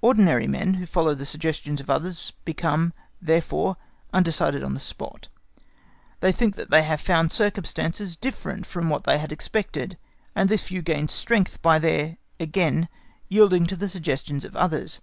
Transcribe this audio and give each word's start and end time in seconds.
Ordinary 0.00 0.46
men 0.46 0.74
who 0.74 0.86
follow 0.86 1.12
the 1.12 1.26
suggestions 1.26 1.80
of 1.80 1.90
others 1.90 2.32
become, 2.44 2.92
therefore, 3.20 3.74
generally 3.74 4.08
undecided 4.12 4.62
on 4.62 4.74
the 4.74 4.78
spot; 4.78 5.26
they 6.20 6.30
think 6.30 6.54
that 6.54 6.70
they 6.70 6.84
have 6.84 7.00
found 7.00 7.32
circumstances 7.32 8.14
different 8.14 8.64
from 8.64 8.88
what 8.88 9.02
they 9.02 9.18
had 9.18 9.32
expected, 9.32 9.98
and 10.36 10.48
this 10.48 10.68
view 10.68 10.82
gains 10.82 11.12
strength 11.12 11.60
by 11.62 11.80
their 11.80 12.16
again 12.38 12.88
yielding 13.28 13.66
to 13.66 13.74
the 13.74 13.88
suggestions 13.88 14.44
of 14.44 14.54
others. 14.54 15.00